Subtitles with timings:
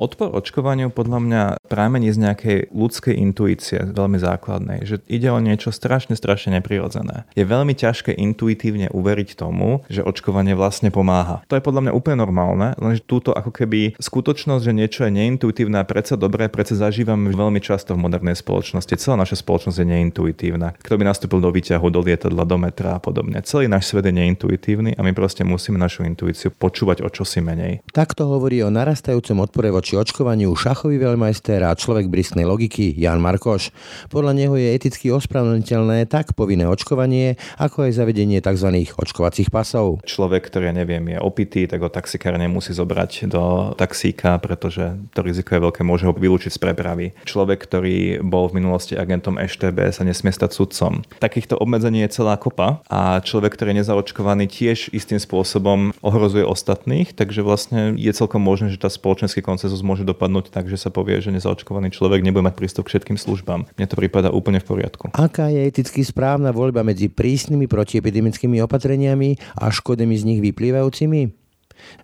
[0.00, 5.68] Odpor očkovaniu podľa mňa prámení z nejakej ľudskej intuície, veľmi základnej, že ide o niečo
[5.76, 7.28] strašne, strašne neprirodzené.
[7.36, 11.44] Je veľmi ťažké intuitívne uveriť tomu, že očkovanie vlastne pomáha.
[11.52, 15.76] To je podľa mňa úplne normálne, lenže túto ako keby skutočnosť, že niečo je neintuitívne
[15.76, 18.96] a predsa dobré, predsa zažívame veľmi často v modernej spoločnosti.
[18.96, 20.80] Celá naša spoločnosť je neintuitívna.
[20.80, 23.44] Kto by nastúpil do výťahu, do lietadla, do metra a podobne.
[23.44, 27.84] Celý náš svet je neintuitívny a my proste musíme našu intuíciu počúvať o čosi menej.
[27.92, 33.74] Takto hovorí o narastajúcom odpore voči očkovaniu šachový veľmajster a človek brisknej logiky Jan Markoš.
[34.06, 38.70] Podľa neho je eticky ospravedlniteľné tak povinné očkovanie, ako aj zavedenie tzv.
[38.94, 40.06] očkovacích pasov.
[40.06, 45.58] Človek, ktorý, neviem, je opitý, tak ho taxikár nemusí zobrať do taxíka, pretože to riziko
[45.58, 47.10] je veľké, môže ho vylúčiť z prepravy.
[47.26, 51.02] Človek, ktorý bol v minulosti agentom EŠTB, sa nesmie stať sudcom.
[51.18, 57.18] Takýchto obmedzení je celá kopa a človek, ktorý je nezaočkovaný, tiež istým spôsobom ohrozuje ostatných,
[57.18, 60.90] takže vlastne je celkom možné, že tá spoločenský koncenzus konsenzus môže dopadnúť tak, že sa
[60.90, 63.70] povie, že nezaočkovaný človek nebude mať prístup k všetkým službám.
[63.78, 65.14] Mne to prípada úplne v poriadku.
[65.14, 71.30] Aká je eticky správna voľba medzi prísnymi protiepidemickými opatreniami a škodami z nich vyplývajúcimi?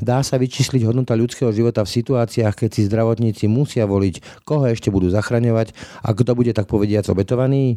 [0.01, 4.89] Dá sa vyčísliť hodnota ľudského života v situáciách, keď si zdravotníci musia voliť, koho ešte
[4.89, 7.77] budú zachraňovať a kto bude tak povediac obetovaný?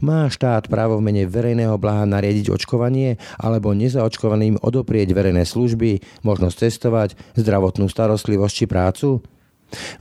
[0.00, 6.56] Má štát právo v mene verejného blaha nariadiť očkovanie alebo nezaočkovaným odoprieť verejné služby, možnosť
[6.66, 9.08] cestovať, zdravotnú starostlivosť či prácu?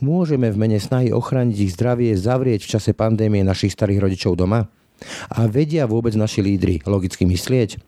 [0.01, 4.65] Môžeme v mene snahy ochrániť ich zdravie zavrieť v čase pandémie našich starých rodičov doma?
[5.31, 7.79] A vedia vôbec naši lídry logicky myslieť?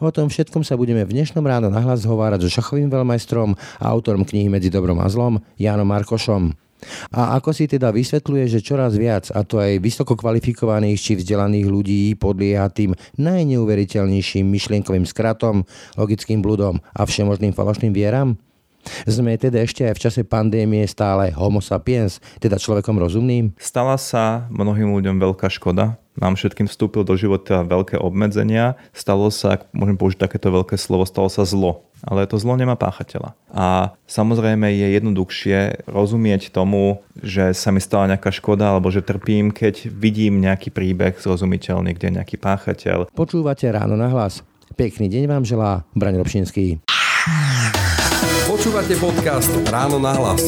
[0.00, 4.24] O tom všetkom sa budeme v dnešnom ráno nahlas hovárať so šachovým veľmajstrom a autorom
[4.24, 6.65] knihy Medzi dobrom a zlom, Jánom Markošom.
[7.10, 11.66] A ako si teda vysvetľuje, že čoraz viac, a to aj vysoko kvalifikovaných či vzdelaných
[11.66, 15.64] ľudí podlieha tým najneuveriteľnejším myšlienkovým skratom,
[15.96, 18.36] logickým bludom a všemožným falošným vieram?
[19.02, 23.50] Sme teda ešte aj v čase pandémie stále homo sapiens, teda človekom rozumným?
[23.58, 25.98] Stala sa mnohým ľuďom veľká škoda.
[26.16, 28.80] Nám všetkým vstúpil do života veľké obmedzenia.
[28.96, 32.76] Stalo sa, ak môžem použiť takéto veľké slovo, stalo sa zlo ale to zlo nemá
[32.76, 33.32] páchateľa.
[33.50, 39.48] A samozrejme je jednoduchšie rozumieť tomu, že sa mi stala nejaká škoda alebo že trpím,
[39.48, 43.10] keď vidím nejaký príbeh zrozumiteľný, kde je nejaký páchateľ.
[43.16, 44.44] Počúvate ráno na hlas.
[44.76, 46.84] Pekný deň vám želá Braň Robšinský.
[48.46, 50.42] Počúvate podcast Ráno na hlas.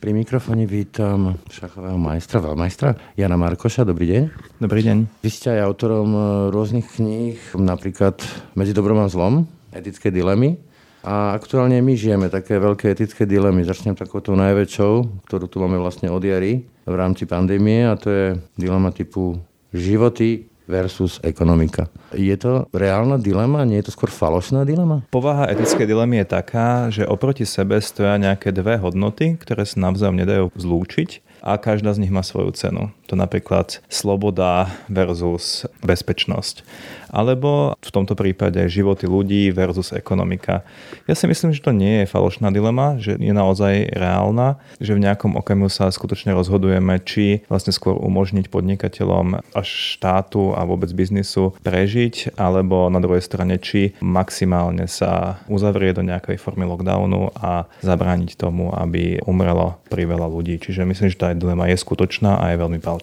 [0.00, 3.84] Pri mikrofóne vítam šachového majstra, veľmajstra Jana Markoša.
[3.84, 4.22] Dobrý deň.
[4.56, 5.20] Dobrý deň.
[5.20, 8.16] Vy ste aj autorom e, rôznych kníh, napríklad
[8.56, 9.44] Medzi dobrom a zlom,
[9.76, 10.56] etické dilemy.
[11.04, 13.60] A aktuálne my žijeme také veľké etické dilemy.
[13.60, 18.26] Začnem takouto najväčšou, ktorú tu máme vlastne od jary v rámci pandémie a to je
[18.56, 19.36] dilema typu
[19.76, 21.90] životy versus ekonomika.
[22.14, 23.66] Je to reálna dilema?
[23.66, 25.02] Nie je to skôr falošná dilema?
[25.10, 30.16] Povaha etickej dilemy je taká, že oproti sebe stoja nejaké dve hodnoty, ktoré sa navzájom
[30.16, 32.92] nedajú zlúčiť a každá z nich má svoju cenu.
[33.10, 36.62] To napríklad sloboda versus bezpečnosť.
[37.10, 40.62] Alebo v tomto prípade životy ľudí versus ekonomika.
[41.10, 45.02] Ja si myslím, že to nie je falošná dilema, že je naozaj reálna, že v
[45.02, 49.68] nejakom okamihu sa skutočne rozhodujeme, či vlastne skôr umožniť podnikateľom až
[49.98, 56.38] štátu a vôbec biznisu prežiť, alebo na druhej strane, či maximálne sa uzavrie do nejakej
[56.38, 60.62] formy lockdownu a zabrániť tomu, aby umrelo priveľa ľudí.
[60.62, 62.99] Čiže myslím, že tá dilema je skutočná a je veľmi palčivá.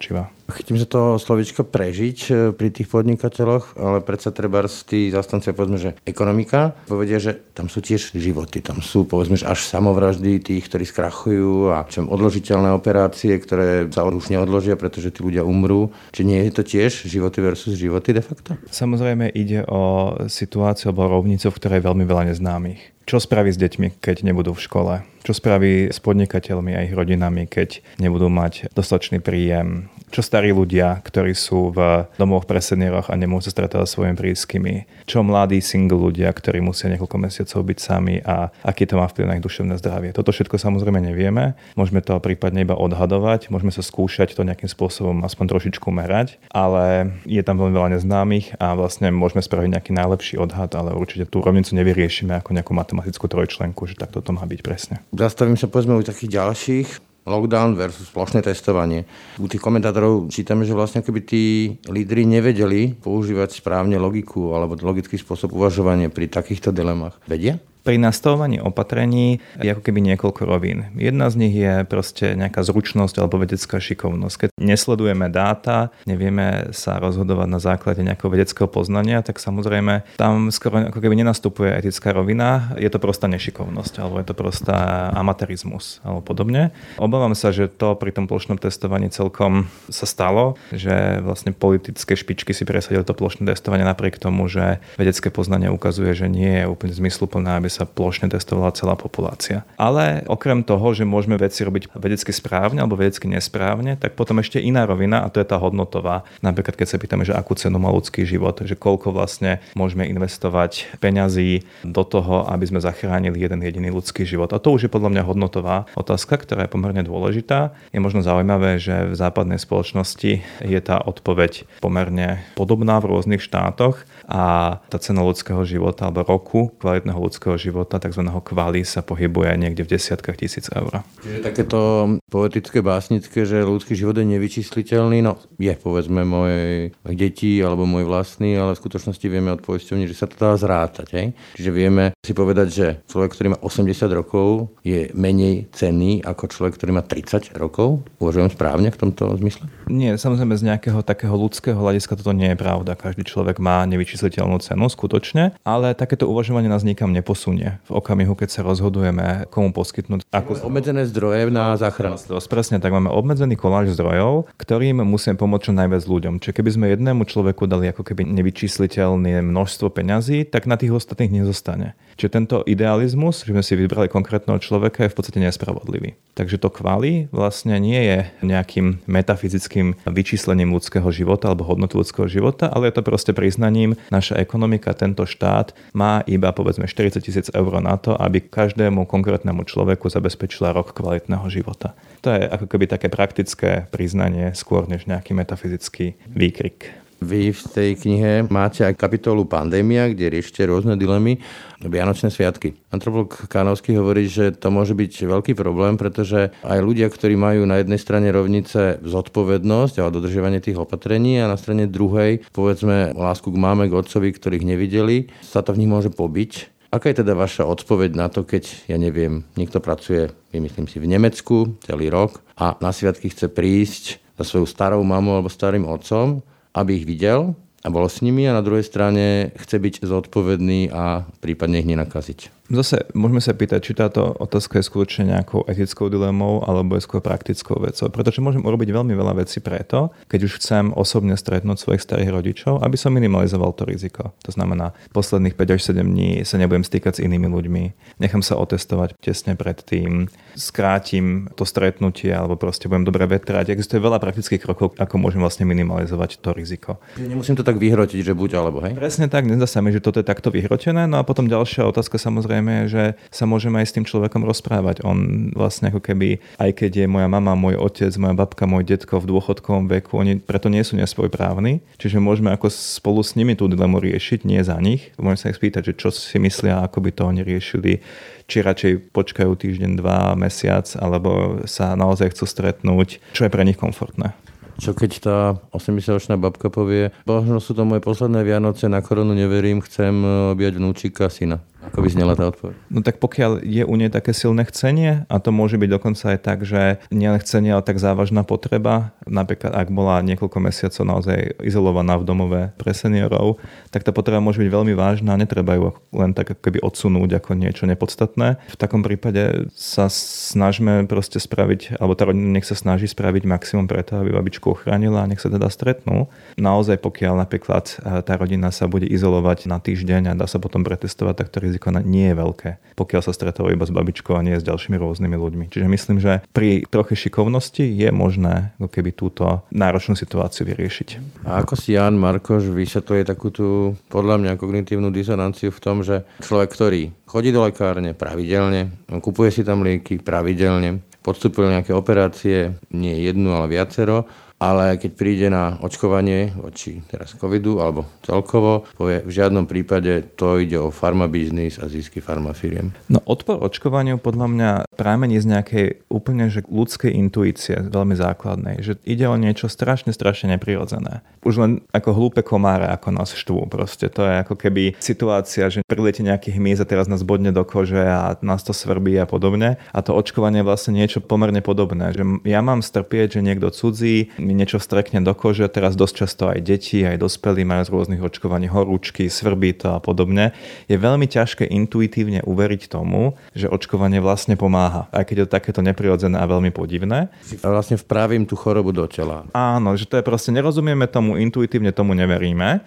[0.48, 5.76] Chytím sa toho slovička prežiť e, pri tých podnikateľoch, ale predsa treba tí zastancia, povedzme,
[5.76, 10.64] že ekonomika, povedia, že tam sú tiež životy, tam sú, povedzme, že až samovraždy tých,
[10.72, 15.92] ktorí skrachujú a čo odložiteľné operácie, ktoré sa už neodložia, pretože tí ľudia umrú.
[16.16, 18.56] Či nie je to tiež životy versus životy de facto?
[18.72, 22.97] Samozrejme ide o situáciu alebo rovnicu, v ktorej je veľmi veľa neznámych.
[23.08, 24.94] Čo spraví s deťmi, keď nebudú v škole?
[25.24, 29.88] Čo spraví s podnikateľmi a ich rodinami, keď nebudú mať dostatočný príjem?
[30.08, 34.76] Čo starí ľudia, ktorí sú v domoch pre senioroch a nemôžu sa stretávať svojimi blízkymi?
[35.04, 39.26] Čo mladí single ľudia, ktorí musia niekoľko mesiacov byť sami a aký to má vplyv
[39.28, 40.16] na ich duševné zdravie?
[40.16, 41.60] Toto všetko samozrejme nevieme.
[41.76, 47.12] Môžeme to prípadne iba odhadovať, môžeme sa skúšať to nejakým spôsobom aspoň trošičku merať, ale
[47.28, 51.44] je tam veľmi veľa neznámych a vlastne môžeme spraviť nejaký najlepší odhad, ale určite tú
[51.44, 54.96] rovnicu nevyriešime ako nejakú matematickú trojčlenku, že takto to má byť presne.
[55.12, 59.04] Zastavím sa povedzme u takých ďalších lockdown versus plošné testovanie.
[59.38, 61.44] U tých komentátorov čítame, že vlastne keby tí
[61.92, 67.20] lídry nevedeli používať správne logiku alebo logický spôsob uvažovania pri takýchto dilemách.
[67.28, 67.60] Vedia?
[67.88, 70.92] Pri nastavovaní opatrení je ako keby niekoľko rovín.
[71.00, 74.36] Jedna z nich je proste nejaká zručnosť alebo vedecká šikovnosť.
[74.36, 80.92] Keď nesledujeme dáta, nevieme sa rozhodovať na základe nejakého vedeckého poznania, tak samozrejme tam skoro
[80.92, 86.20] ako keby nenastupuje etická rovina, je to prostá nešikovnosť alebo je to prostá amatérizmus alebo
[86.20, 86.76] podobne.
[87.00, 92.52] Obávam sa, že to pri tom plošnom testovaní celkom sa stalo, že vlastne politické špičky
[92.52, 96.92] si presadili to plošné testovanie napriek tomu, že vedecké poznanie ukazuje, že nie je úplne
[96.92, 99.62] zmysluplné, aby sa plošne testovala celá populácia.
[99.78, 104.58] Ale okrem toho, že môžeme veci robiť vedecky správne alebo vedecky nesprávne, tak potom ešte
[104.58, 106.26] iná rovina a to je tá hodnotová.
[106.42, 110.98] Napríklad keď sa pýtame, že akú cenu má ľudský život, že koľko vlastne môžeme investovať
[110.98, 114.50] peňazí do toho, aby sme zachránili jeden jediný ľudský život.
[114.56, 117.76] A to už je podľa mňa hodnotová otázka, ktorá je pomerne dôležitá.
[117.92, 124.02] Je možno zaujímavé, že v západnej spoločnosti je tá odpoveď pomerne podobná v rôznych štátoch
[124.26, 128.22] a tá cena ľudského života alebo roku kvalitného ľudského života, tzv.
[128.28, 131.02] kvali, sa pohybuje niekde v desiatkách tisíc eur.
[131.24, 131.80] Čiže takéto
[132.28, 138.60] poetické, básnické, že ľudský život je nevyčísliteľný, no je povedzme moje deti alebo môj vlastný,
[138.60, 141.08] ale v skutočnosti vieme od poisťovní, že sa to dá zrátať.
[141.16, 141.26] Hej?
[141.56, 146.76] Čiže vieme si povedať, že človek, ktorý má 80 rokov, je menej cenný ako človek,
[146.76, 148.04] ktorý má 30 rokov.
[148.20, 149.72] Uvažujem správne v tomto zmysle?
[149.88, 153.00] Nie, samozrejme z nejakého takého ľudského hľadiska toto nie je pravda.
[153.00, 157.14] Každý človek má nevyčísliteľný vyčísliteľnú cenu skutočne, ale takéto uvažovanie nás nikam
[157.48, 160.28] neposunie v okamihu, keď sa rozhodujeme, komu poskytnúť.
[160.36, 160.68] Ako...
[160.68, 162.20] Obmedzené zdroje na záchranu.
[162.48, 166.34] Presne tak, máme obmedzený koláž zdrojov, ktorým musíme pomôcť čo najviac ľuďom.
[166.44, 171.44] Čiže keby sme jednému človeku dali ako keby nevyčísliteľné množstvo peňazí, tak na tých ostatných
[171.44, 171.96] nezostane.
[172.18, 176.18] Čiže tento idealizmus, že sme si vybrali konkrétneho človeka, je v podstate nespravodlivý.
[176.34, 182.74] Takže to kvali vlastne nie je nejakým metafyzickým vyčíslením ľudského života alebo hodnotu ľudského života,
[182.74, 187.74] ale je to proste priznaním, naša ekonomika, tento štát má iba povedzme 40 tisíc eur
[187.78, 191.94] na to, aby každému konkrétnemu človeku zabezpečila rok kvalitného života.
[192.26, 197.08] To je ako keby také praktické priznanie skôr než nejaký metafyzický výkrik.
[197.18, 201.42] Vy v tej knihe máte aj kapitolu Pandémia, kde riešite rôzne dilemy.
[201.82, 202.78] Vianočné sviatky.
[202.94, 207.82] Antropolog Kánovský hovorí, že to môže byť veľký problém, pretože aj ľudia, ktorí majú na
[207.82, 213.58] jednej strane rovnice zodpovednosť a dodržiavanie tých opatrení a na strane druhej, povedzme, lásku k
[213.58, 216.77] máme, k otcovi, ktorých nevideli, sa to v nich môže pobiť.
[216.88, 221.12] Aká je teda vaša odpoveď na to, keď, ja neviem, niekto pracuje, vymyslím si, v
[221.12, 226.46] Nemecku celý rok a na sviatky chce prísť za svojou starou mamou alebo starým otcom
[226.78, 231.26] aby ich videl a bol s nimi a na druhej strane chce byť zodpovedný a
[231.42, 232.57] prípadne ich nenakaziť.
[232.68, 237.24] Zase môžeme sa pýtať, či táto otázka je skutočne nejakou etickou dilemou alebo je skôr
[237.24, 238.12] praktickou vecou.
[238.12, 242.84] Pretože môžem urobiť veľmi veľa vecí preto, keď už chcem osobne stretnúť svojich starých rodičov,
[242.84, 244.36] aby som minimalizoval to riziko.
[244.44, 247.84] To znamená, posledných 5 až 7 dní sa nebudem stýkať s inými ľuďmi,
[248.20, 250.28] nechám sa otestovať tesne pred tým,
[250.60, 253.72] skrátim to stretnutie alebo proste budem dobre vetrať.
[253.72, 257.00] Existuje veľa praktických krokov, ako môžem vlastne minimalizovať to riziko.
[257.16, 258.92] Nemusím to tak vyhrotiť, že buď alebo, hej?
[258.92, 261.08] Presne tak, nezdá sa mi, že toto je takto vyhrotené.
[261.08, 265.06] No a potom ďalšia otázka samozrejme samozrejme, že sa môžeme aj s tým človekom rozprávať.
[265.06, 269.22] On vlastne ako keby, aj keď je moja mama, môj otec, moja babka, môj detko
[269.22, 273.70] v dôchodkovom veku, oni preto nie sú nesvojprávni, čiže môžeme ako spolu s nimi tú
[273.70, 275.14] dilemu riešiť, nie za nich.
[275.22, 278.02] Môžeme sa ich spýtať, že čo si myslia, ako by to oni riešili,
[278.50, 283.78] či radšej počkajú týždeň, dva, mesiac, alebo sa naozaj chcú stretnúť, čo je pre nich
[283.78, 284.34] komfortné.
[284.78, 285.38] Čo keď tá
[285.74, 290.22] 80-ročná babka povie, možno sú to moje posledné Vianoce, na koronu neverím, chcem
[290.54, 291.66] objať vnúčika syna.
[291.92, 292.76] Ako by znela tá odpoveď?
[292.92, 296.40] No tak pokiaľ je u nej také silné chcenie, a to môže byť dokonca aj
[296.44, 302.20] tak, že nielen chcenie, ale tak závažná potreba, napríklad ak bola niekoľko mesiacov naozaj izolovaná
[302.20, 306.58] v domove pre seniorov, tak tá potreba môže byť veľmi vážna netreba ju len tak
[306.60, 308.60] keby odsunúť ako niečo nepodstatné.
[308.68, 313.86] V takom prípade sa snažme proste spraviť, alebo tá rodina nech sa snaží spraviť maximum
[313.88, 316.28] preto, aby babičku ochránila a nech sa teda stretnú.
[316.60, 320.82] Naozaj pokiaľ napríklad eh, tá rodina sa bude izolovať na týždeň a dá sa potom
[320.84, 324.58] pretestovať, tak to riziko nie je veľké, pokiaľ sa stretáva iba s babičkou a nie
[324.58, 325.66] s ďalšími rôznymi ľuďmi.
[325.70, 331.10] Čiže myslím, že pri troche šikovnosti je možné ako keby túto náročnú situáciu vyriešiť.
[331.46, 336.26] A ako si Jan Markoš vysvetľuje takú tú, podľa mňa, kognitívnu disonanciu v tom, že
[336.42, 338.90] človek, ktorý chodí do lekárne pravidelne,
[339.22, 344.26] kupuje si tam lieky pravidelne, podstúpil nejaké operácie, nie jednu, ale viacero,
[344.58, 350.58] ale keď príde na očkovanie voči teraz covidu alebo celkovo, povie v žiadnom prípade to
[350.58, 352.94] ide o farmabiznis a zisky farmafiriem.
[353.10, 358.98] No odpor očkovaniu podľa mňa prámení z nejakej úplne že ľudskej intuície, veľmi základnej, že
[359.06, 361.22] ide o niečo strašne, strašne neprirodzené.
[361.46, 364.10] Už len ako hlúpe komáre, ako nás štvú proste.
[364.10, 368.02] To je ako keby situácia, že prilete nejaký hmyz a teraz nás bodne do kože
[368.02, 369.78] a nás to svrbí a podobne.
[369.94, 372.10] A to očkovanie je vlastne niečo pomerne podobné.
[372.18, 376.44] Že ja mám strpieť, že niekto cudzí mi niečo strekne do kože, teraz dosť často
[376.48, 380.56] aj deti, aj dospelí majú z rôznych očkovaní horúčky, svrbí to a podobne.
[380.88, 385.12] Je veľmi ťažké intuitívne uveriť tomu, že očkovanie vlastne pomáha.
[385.12, 387.28] Aj keď je to takéto neprirodzené a veľmi podivné.
[387.60, 389.44] Vlastne vpravím tú chorobu do tela.
[389.52, 392.80] Áno, že to je proste, nerozumieme tomu, intuitívne tomu neveríme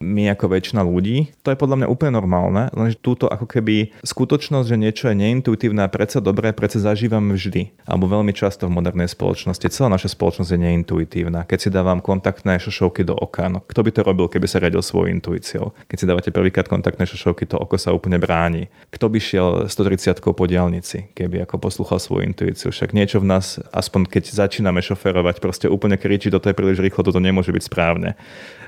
[0.00, 1.34] my ako väčšina ľudí.
[1.46, 5.84] To je podľa mňa úplne normálne, lenže túto ako keby skutočnosť, že niečo je neintuitívne
[5.84, 7.74] a predsa dobré, predsa zažívame vždy.
[7.84, 9.66] Alebo veľmi často v modernej spoločnosti.
[9.70, 11.46] Celá naša spoločnosť je neintuitívna.
[11.46, 14.80] Keď si dávam kontaktné šošovky do oka, no kto by to robil, keby sa riadil
[14.82, 15.76] svojou intuíciou?
[15.86, 18.72] Keď si dávate prvýkrát kontaktné šošovky, to oko sa úplne bráni.
[18.90, 22.74] Kto by šiel 130 po diálnici, keby ako poslúchal svoju intuíciu?
[22.74, 27.06] Však niečo v nás, aspoň keď začíname šoferovať, proste úplne kričí, toto je príliš rýchlo,
[27.06, 28.18] toto nemôže byť správne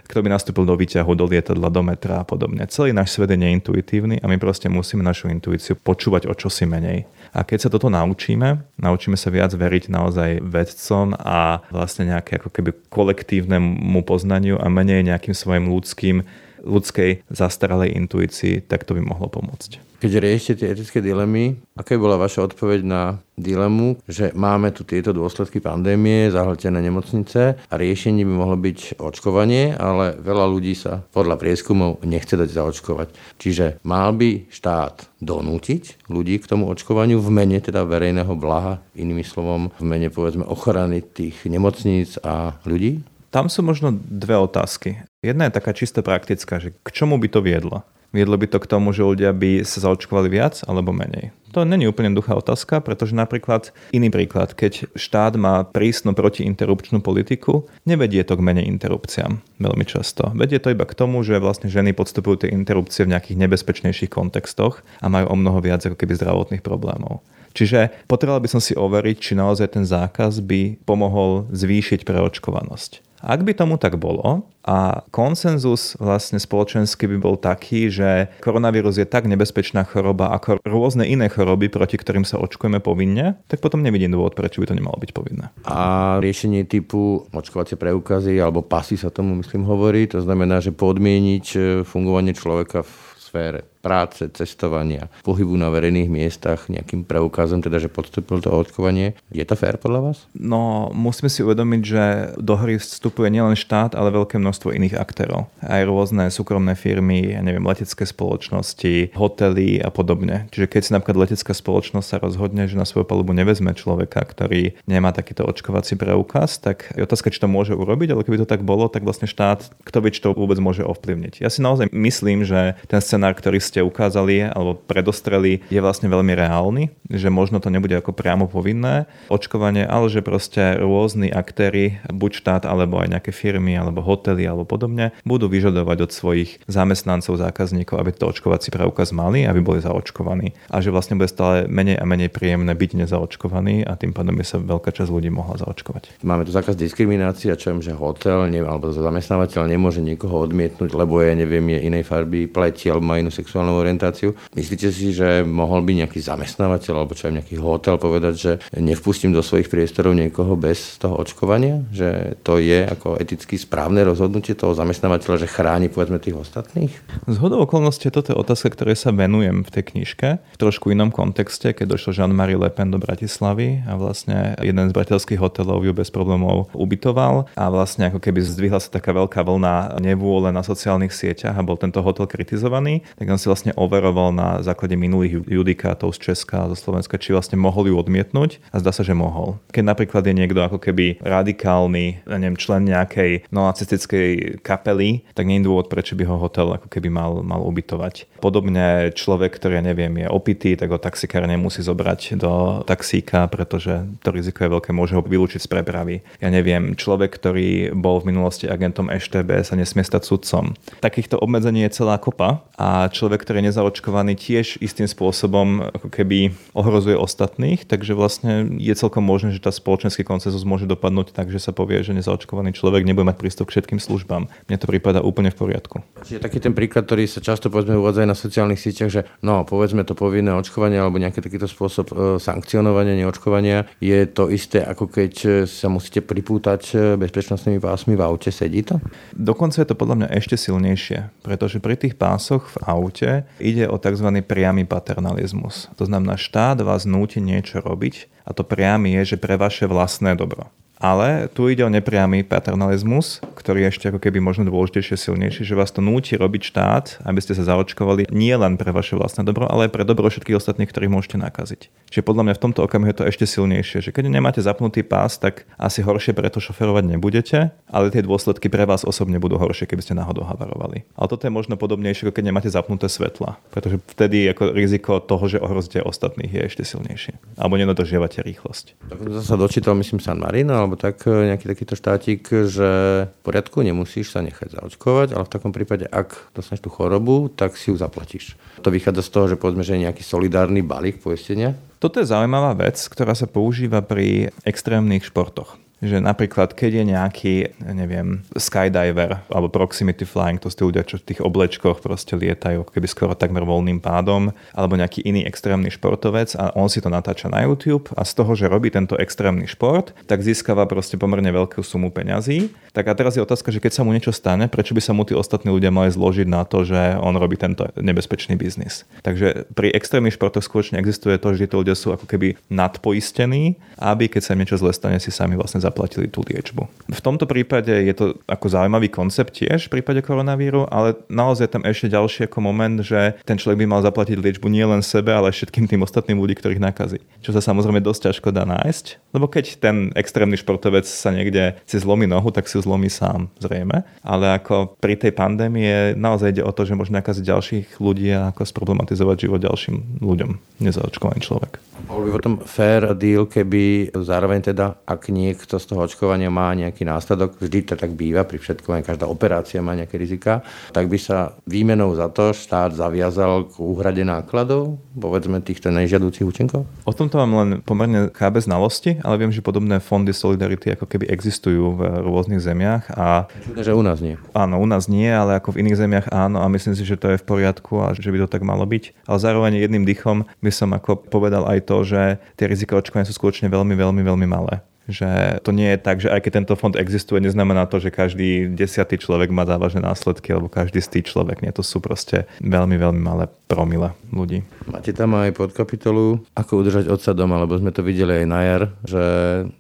[0.06, 2.62] kto by nastúpil do výťahu, do lietadla, do metra a podobne.
[2.70, 7.10] Celý náš svet je neintuitívny a my proste musíme našu intuíciu počúvať o čosi menej.
[7.34, 12.48] A keď sa toto naučíme, naučíme sa viac veriť naozaj vedcom a vlastne nejaké ako
[12.54, 16.22] keby kolektívnemu poznaniu a menej nejakým svojim ľudským
[16.66, 19.85] ľudskej zastaralej intuícii, tak to by mohlo pomôcť.
[19.96, 25.16] Keď riešite tie etické dilemy, aká bola vaša odpoveď na dilemu, že máme tu tieto
[25.16, 31.40] dôsledky pandémie, zahltené nemocnice a riešenie by mohlo byť očkovanie, ale veľa ľudí sa podľa
[31.40, 33.08] prieskumov nechce dať zaočkovať.
[33.40, 39.24] Čiže mal by štát donútiť ľudí k tomu očkovaniu v mene teda verejného blaha, inými
[39.24, 43.00] slovom v mene povedzme ochrany tých nemocníc a ľudí?
[43.32, 45.08] Tam sú možno dve otázky.
[45.24, 47.80] Jedna je taká čisto praktická, že k čomu by to viedlo?
[48.14, 51.34] Viedlo by to k tomu, že ľudia by sa zaočkovali viac alebo menej?
[51.56, 57.64] To není úplne duchá otázka, pretože napríklad, iný príklad, keď štát má prísnu protiinterrupčnú politiku,
[57.88, 60.36] nevedie to k menej interrupciám veľmi často.
[60.36, 64.84] Vedie to iba k tomu, že vlastne ženy podstupujú tie interrupcie v nejakých nebezpečnejších kontextoch
[65.00, 67.24] a majú o mnoho viac ako keby zdravotných problémov.
[67.56, 73.06] Čiže potreboval by som si overiť, či naozaj ten zákaz by pomohol zvýšiť preočkovanosť.
[73.24, 79.08] Ak by tomu tak bolo a konsenzus vlastne spoločenský by bol taký, že koronavírus je
[79.08, 84.12] tak nebezpečná choroba ako rôzne iné choroby, proti ktorým sa očkujeme povinne, tak potom nevidím
[84.12, 85.48] dôvod, prečo by to nemalo byť povinné.
[85.64, 91.46] A riešenie typu očkovacie preukazy alebo pasy sa tomu myslím hovorí, to znamená, že podmieniť
[91.88, 98.42] fungovanie človeka v sfére práce, cestovania, pohybu na verejných miestach nejakým preukazom, teda že podstúpil
[98.42, 99.14] to očkovanie.
[99.30, 100.18] Je to fér podľa vás?
[100.34, 105.46] No, musíme si uvedomiť, že do hry vstupuje nielen štát, ale veľké množstvo iných aktérov.
[105.62, 110.50] Aj rôzne súkromné firmy, ja neviem, letecké spoločnosti, hotely a podobne.
[110.50, 114.74] Čiže keď si napríklad letecká spoločnosť sa rozhodne, že na svoju palubu nevezme človeka, ktorý
[114.90, 118.66] nemá takýto očkovací preukaz, tak je otázka, či to môže urobiť, ale keby to tak
[118.66, 121.44] bolo, tak vlastne štát, kto by to vôbec môže ovplyvniť.
[121.44, 126.08] Ja si naozaj myslím, že ten scenár, ktorý ste ste ukázali alebo predostreli, je vlastne
[126.08, 132.00] veľmi reálny, že možno to nebude ako priamo povinné očkovanie, ale že proste rôzni aktéry,
[132.08, 137.36] buď štát alebo aj nejaké firmy alebo hotely alebo podobne, budú vyžadovať od svojich zamestnancov,
[137.36, 140.56] zákazníkov, aby to očkovací preukaz mali, aby boli zaočkovaní.
[140.72, 144.44] A že vlastne bude stále menej a menej príjemné byť nezaočkovaný a tým pádom by
[144.48, 146.24] sa veľká časť ľudí mohla zaočkovať.
[146.24, 151.20] Máme tu zákaz diskriminácie, čo viem, že hotel ne, alebo zamestnávateľ nemôže niekoho odmietnúť, lebo
[151.20, 154.30] je, neviem, je inej farby pleti alebo má inú sexuálnu sexuálnu orientáciu.
[154.54, 159.34] Myslíte si, že mohol by nejaký zamestnávateľ alebo čo aj nejaký hotel povedať, že nevpustím
[159.34, 161.82] do svojich priestorov niekoho bez toho očkovania?
[161.90, 166.94] Že to je ako eticky správne rozhodnutie toho zamestnávateľa, že chráni povedzme tých ostatných?
[167.26, 171.10] Z hodou okolností toto je otázka, ktorej sa venujem v tej knižke v trošku inom
[171.10, 175.90] kontexte, keď došlo Jean-Marie Le Pen do Bratislavy a vlastne jeden z bratislavských hotelov ju
[175.90, 181.10] bez problémov ubytoval a vlastne ako keby zdvihla sa taká veľká vlna nevôle na sociálnych
[181.10, 186.14] sieťach a bol tento hotel kritizovaný, tak on si vlastne overoval na základe minulých judikátov
[186.14, 189.58] z Česka a zo Slovenska, či vlastne mohol ju odmietnúť a zdá sa, že mohol.
[189.70, 195.60] Keď napríklad je niekto ako keby radikálny, ja neviem, člen nejakej nacistickej kapely, tak nie
[195.60, 198.26] je dôvod, prečo by ho hotel ako keby mal, mal ubytovať.
[198.40, 204.06] Podobne človek, ktorý, ja neviem, je opitý, tak ho taxikár nemusí zobrať do taxíka, pretože
[204.22, 206.24] to riziko je veľké, môže ho vylúčiť z prepravy.
[206.40, 210.72] Ja neviem, človek, ktorý bol v minulosti agentom EŠTB, sa nesmie stať sudcom.
[211.02, 216.08] Takýchto obmedzení je celá kopa a človek človek, ktorý je nezaočkovaný, tiež istým spôsobom ako
[216.08, 221.52] keby ohrozuje ostatných, takže vlastne je celkom možné, že tá spoločenský koncenzus môže dopadnúť tak,
[221.52, 224.48] že sa povie, že nezaočkovaný človek nebude mať prístup k všetkým službám.
[224.48, 226.00] Mne to prípada úplne v poriadku.
[226.24, 230.00] Čiže taký ten príklad, ktorý sa často povedzme uvádza na sociálnych sieťach, že no povedzme
[230.08, 235.32] to povinné očkovanie alebo nejaký takýto spôsob e, sankcionovania neočkovania je to isté, ako keď
[235.44, 238.48] e, sa musíte pripútať e, bezpečnostnými pásmi v aute.
[238.48, 238.96] Sedí to?
[239.36, 243.25] Dokonca je to podľa mňa ešte silnejšie, pretože pri tých pásoch v aute
[243.58, 244.28] ide o tzv.
[244.44, 245.90] priamy paternalizmus.
[245.98, 250.38] To znamená, štát vás núti niečo robiť a to priamy je, že pre vaše vlastné
[250.38, 250.70] dobro.
[250.96, 255.76] Ale tu ide o nepriamy paternalizmus, ktorý je ešte ako keby možno dôležitejšie, silnejší, že
[255.76, 259.68] vás to núti robiť štát, aby ste sa zaočkovali nie len pre vaše vlastné dobro,
[259.68, 261.92] ale aj pre dobro všetkých ostatných, ktorých môžete nakaziť.
[262.08, 265.36] Čiže podľa mňa v tomto okamihu je to ešte silnejšie, že keď nemáte zapnutý pás,
[265.36, 270.00] tak asi horšie preto šoferovať nebudete, ale tie dôsledky pre vás osobne budú horšie, keby
[270.00, 271.04] ste náhodou havarovali.
[271.12, 275.44] Ale toto je možno podobnejšie, ako keď nemáte zapnuté svetla, pretože vtedy ako riziko toho,
[275.44, 277.36] že ohrozíte ostatných, je ešte silnejšie.
[277.60, 278.96] Alebo nedodržiavate rýchlosť.
[279.12, 282.90] Tak to sa dočítal, myslím, San Marino, alebo tak e, nejaký takýto štátik, že
[283.26, 287.74] v poriadku nemusíš sa nechať zaočkovať, ale v takom prípade, ak dostaneš tú chorobu, tak
[287.74, 288.54] si ju zaplatíš.
[288.86, 291.74] To vychádza z toho, že povedzme, že je nejaký solidárny balík poistenia.
[291.98, 297.54] Toto je zaujímavá vec, ktorá sa používa pri extrémnych športoch že napríklad keď je nejaký,
[297.88, 303.08] neviem, skydiver alebo proximity flying, to sú ľudia, čo v tých oblečkoch proste lietajú keby
[303.08, 307.64] skoro takmer voľným pádom, alebo nejaký iný extrémny športovec a on si to natáča na
[307.64, 312.12] YouTube a z toho, že robí tento extrémny šport, tak získava proste pomerne veľkú sumu
[312.12, 312.68] peňazí.
[312.92, 315.24] Tak a teraz je otázka, že keď sa mu niečo stane, prečo by sa mu
[315.24, 319.04] tí ostatní ľudia mali zložiť na to, že on robí tento nebezpečný biznis.
[319.20, 324.28] Takže pri extrémnych športoch skutočne existuje to, že tí ľudia sú ako keby nadpoistení, aby
[324.28, 326.82] keď sa im niečo zle stane, si sami vlastne zaplatili tú liečbu.
[327.06, 331.86] V tomto prípade je to ako zaujímavý koncept tiež v prípade koronavíru, ale naozaj tam
[331.86, 335.54] ešte ďalší ako moment, že ten človek by mal zaplatiť liečbu nie len sebe, ale
[335.54, 337.22] všetkým tým ostatným ľudí, ktorých nakazí.
[337.40, 341.96] Čo sa samozrejme dosť ťažko dá nájsť, lebo keď ten extrémny športovec sa niekde si
[342.02, 344.02] zlomí nohu, tak si zlomí sám, zrejme.
[344.26, 348.50] Ale ako pri tej pandémie naozaj ide o to, že môže nakaziť ďalších ľudí a
[348.50, 351.78] ako sproblematizovať život ďalším ľuďom, nezaočkovaný človek.
[352.06, 357.06] Bol by potom fair deal, keby zároveň teda, ak niekto z toho očkovania má nejaký
[357.06, 361.54] následok, vždy to tak býva pri všetkom, každá operácia má nejaké rizika, tak by sa
[361.68, 366.88] výmenou za to štát zaviazal k úhrade nákladov, povedzme týchto nežiadúcich účinkov?
[367.04, 371.28] O tomto mám len pomerne chábe znalosti, ale viem, že podobné fondy Solidarity ako keby
[371.28, 373.08] existujú v rôznych zemiach.
[373.14, 373.48] A...
[373.64, 374.36] Čudne, že u nás nie.
[374.52, 377.34] Áno, u nás nie, ale ako v iných zemiach áno a myslím si, že to
[377.34, 379.26] je v poriadku a že by to tak malo byť.
[379.28, 382.22] Ale zároveň jedným dýchom by som ako povedal aj to, že
[382.56, 386.28] tie rizika očkovania sú skutočne veľmi, veľmi, veľmi malé že to nie je tak, že
[386.30, 390.66] aj keď tento fond existuje, neznamená to, že každý desiatý človek má závažné následky, alebo
[390.66, 391.62] každý stý človek.
[391.62, 394.66] Nie, to sú proste veľmi, veľmi malé promile ľudí.
[394.86, 398.82] Máte tam aj podkapitolu, ako udržať otca doma, lebo sme to videli aj na jar,
[399.02, 399.22] že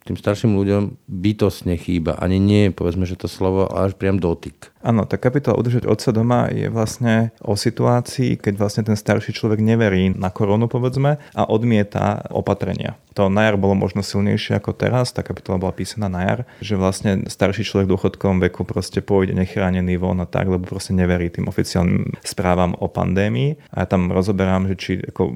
[0.06, 2.18] tým starším ľuďom bytosne chýba.
[2.18, 4.74] Ani nie, povedzme, že to slovo, ale až priam dotyk.
[4.86, 9.58] Áno, tá kapitola Udržať otca doma je vlastne o situácii, keď vlastne ten starší človek
[9.58, 12.94] neverí na koronu, povedzme, a odmieta opatrenia.
[13.18, 16.76] To na jar bolo možno silnejšie ako teraz, tá kapitola bola písaná na jar, že
[16.76, 21.32] vlastne starší človek v dôchodkovom veku proste pôjde nechránený von a tak, lebo proste neverí
[21.32, 23.56] tým oficiálnym správam o pandémii.
[23.72, 25.32] A ja tam rozoberám, že či ako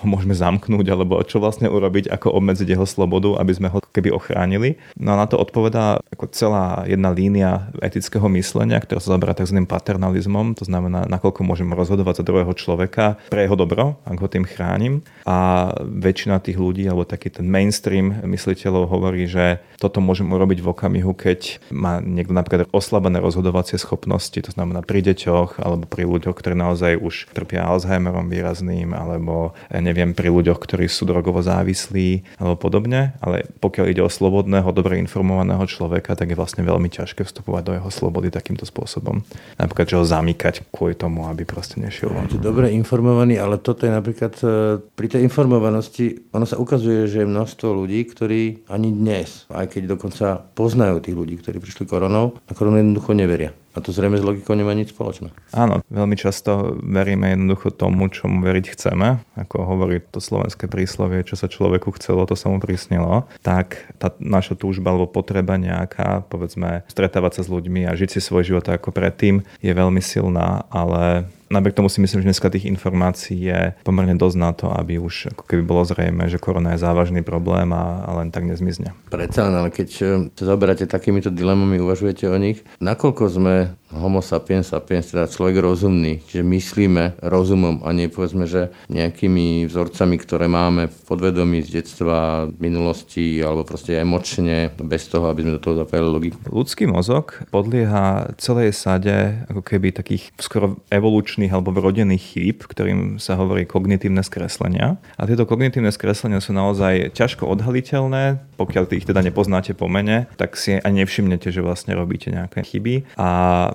[0.00, 4.08] ho môžeme zamknúť, alebo čo vlastne urobiť, ako obmedziť jeho slobodu, aby sme ho keby
[4.08, 4.80] ochránili.
[4.96, 9.60] No a na to odpovedá ako celá jedna línia etického myslenia, ktorá sa zaberá tzv.
[9.68, 14.48] paternalizmom, to znamená, nakoľko môžem rozhodovať za druhého človeka pre jeho dobro, ak ho tým
[14.48, 15.04] chránim.
[15.28, 20.70] A väčšina tých ľudí, alebo taký ten mainstream mysliteľov hovorí, že toto môžem urobiť v
[20.72, 26.34] okamihu, keď má niekto napríklad oslabené rozhodovacie schopnosti, to znamená pri deťoch alebo pri ľuďoch,
[26.34, 32.56] ktorí naozaj už trpia Alzheimerom výrazným, alebo neviem, pri ľuďoch, ktorí sú drogovo závislí alebo
[32.56, 33.18] podobne.
[33.18, 37.72] Ale pokiaľ ide o slobodného, dobre informovaného človeka, tak je vlastne veľmi ťažké vstupovať do
[37.76, 39.24] jeho slobody takýmto spôsobom.
[39.56, 42.28] Napríklad, že ho zamykať kvôli tomu, aby proste nešiel von.
[42.28, 44.46] Dobre informovaný, ale toto je napríklad e,
[44.84, 49.96] pri tej informovanosti, ono sa ukazuje, že je množstvo ľudí, ktorí ani dnes, aj keď
[49.96, 53.56] dokonca poznajú tých ľudí, ktorí prišli koronou, na koronu jednoducho neveria.
[53.78, 55.30] A to zrejme s logikou nemá nič spoločné.
[55.54, 59.22] Áno, veľmi často veríme jednoducho tomu, čomu veriť chceme.
[59.38, 63.30] Ako hovorí to slovenské príslovie, čo sa človeku chcelo, to sa mu prísnilo.
[63.46, 68.20] Tak tá naša túžba alebo potreba nejaká, povedzme, stretávať sa s ľuďmi a žiť si
[68.20, 72.68] svoj život ako predtým je veľmi silná, ale Napriek tomu si myslím, že dneska tých
[72.68, 76.84] informácií je pomerne dosť na to, aby už ako keby bolo zrejme, že korona je
[76.84, 78.92] závažný problém a, a len tak nezmizne.
[79.08, 80.04] Predsa ale keď e,
[80.36, 83.54] sa zaoberáte takýmito dilemami, uvažujete o nich, nakoľko sme
[83.92, 90.16] homo sapiens sapiens, teda človek rozumný, že myslíme rozumom a nie povedzme, že nejakými vzorcami,
[90.20, 95.62] ktoré máme v podvedomí z detstva, minulosti alebo proste emočne, bez toho, aby sme do
[95.62, 96.38] toho zapojili logiku.
[96.48, 103.40] Ľudský mozog podlieha celej sade ako keby takých skoro evolučných alebo vrodených chýb, ktorým sa
[103.40, 105.00] hovorí kognitívne skreslenia.
[105.16, 110.58] A tieto kognitívne skreslenia sú naozaj ťažko odhaliteľné, pokiaľ ich teda nepoznáte po mene, tak
[110.58, 113.14] si ani nevšimnete, že vlastne robíte nejaké chyby.
[113.16, 113.28] A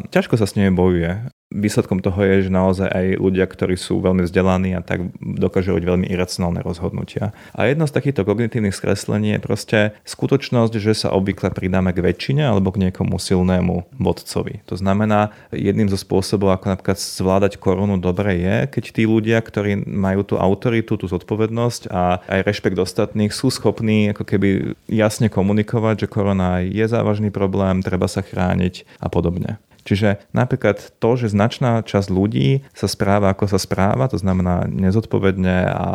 [0.09, 1.29] ťažko sa s nimi bojuje.
[1.53, 5.85] Výsledkom toho je, že naozaj aj ľudia, ktorí sú veľmi vzdelaní a tak dokážu robiť
[5.85, 7.29] veľmi iracionálne rozhodnutia.
[7.53, 12.41] A jedno z takýchto kognitívnych skreslení je proste skutočnosť, že sa obvykle pridáme k väčšine
[12.41, 14.65] alebo k niekomu silnému vodcovi.
[14.65, 19.85] To znamená, jedným zo spôsobov, ako napríklad zvládať korunu dobre je, keď tí ľudia, ktorí
[19.85, 26.09] majú tú autoritu, tú zodpovednosť a aj rešpekt ostatných, sú schopní ako keby jasne komunikovať,
[26.09, 29.61] že korona je závažný problém, treba sa chrániť a podobne.
[29.83, 35.67] Čiže napríklad to, že značná časť ľudí sa správa ako sa správa, to znamená nezodpovedne
[35.69, 35.87] a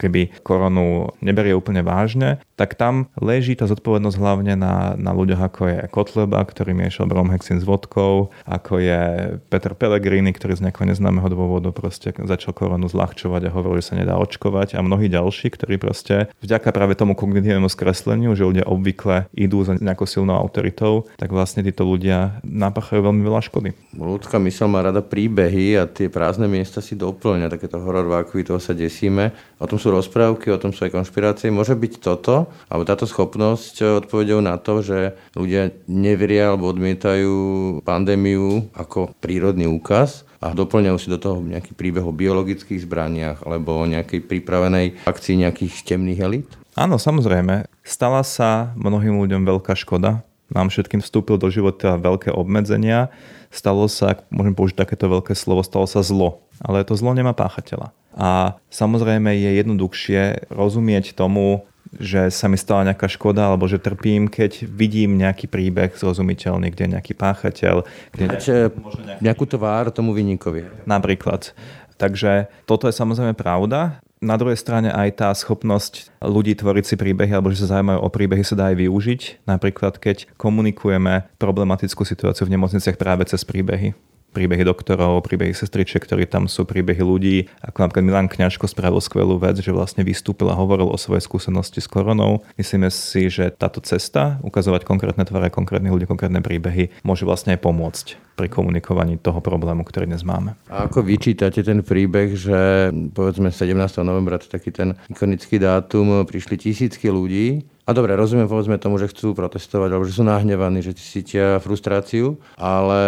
[0.00, 5.62] keby koronu neberie úplne vážne, tak tam leží tá zodpovednosť hlavne na, na ľuďoch ako
[5.68, 9.02] je Kotleba, ktorý miešal bromhexin s vodkou, ako je
[9.46, 14.00] Peter Pellegrini, ktorý z nejakého neznámeho dôvodu proste začal koronu zľahčovať a hovoril, že sa
[14.00, 19.30] nedá očkovať a mnohí ďalší, ktorí proste vďaka práve tomu kognitívnemu skresleniu, že ľudia obvykle
[19.36, 23.74] idú za nejakou silnou autoritou, tak vlastne títo ľudia napáchajú veľmi veľmi veľa škody.
[23.98, 28.62] Ľudská mysl má rada príbehy a tie prázdne miesta si doplňa, takéto horor vákuy, toho
[28.62, 29.34] sa desíme.
[29.58, 31.50] O tom sú rozprávky, o tom sú aj konšpirácie.
[31.50, 37.34] Môže byť toto, alebo táto schopnosť odpovedou na to, že ľudia neveria alebo odmietajú
[37.82, 43.74] pandémiu ako prírodný úkaz, a doplňajú si do toho nejaký príbeh o biologických zbraniach alebo
[43.74, 46.50] o nejakej pripravenej akcii nejakých temných elít?
[46.78, 47.66] Áno, samozrejme.
[47.82, 53.12] Stala sa mnohým ľuďom veľká škoda nám všetkým vstúpil do života veľké obmedzenia,
[53.52, 56.44] stalo sa, ak môžem použiť takéto veľké slovo, stalo sa zlo.
[56.60, 57.92] Ale to zlo nemá páchateľa.
[58.18, 64.28] A samozrejme je jednoduchšie rozumieť tomu, že sa mi stala nejaká škoda alebo že trpím,
[64.28, 67.88] keď vidím nejaký príbeh zrozumiteľný, kde je nejaký páchateľ.
[68.12, 69.24] Kde nejaký, nejaký...
[69.24, 70.84] nejakú tvár tomu vyníkovi.
[70.84, 71.56] Napríklad.
[71.96, 77.32] Takže toto je samozrejme pravda na druhej strane aj tá schopnosť ľudí tvoriť si príbehy
[77.34, 79.20] alebo že sa zaujímajú o príbehy sa dá aj využiť.
[79.46, 83.94] Napríklad keď komunikujeme problematickú situáciu v nemocniciach práve cez príbehy
[84.32, 87.48] príbehy doktorov, príbehy sestričiek, ktorí tam sú, príbehy ľudí.
[87.64, 91.80] Ako napríklad Milan Kňažko spravil skvelú vec, že vlastne vystúpil a hovoril o svojej skúsenosti
[91.80, 92.44] s koronou.
[92.60, 97.60] Myslíme si, že táto cesta, ukazovať konkrétne tvare konkrétnych ľudí, konkrétne príbehy, môže vlastne aj
[97.64, 98.06] pomôcť
[98.38, 100.54] pri komunikovaní toho problému, ktorý dnes máme.
[100.70, 103.74] A ako vyčítate ten príbeh, že povedzme 17.
[104.06, 109.08] novembra, to taký ten ikonický dátum, prišli tisícky ľudí, a dobre, rozumiem povedzme tomu, že
[109.08, 113.00] chcú protestovať, alebo že sú nahnevaní, že cítia frustráciu, ale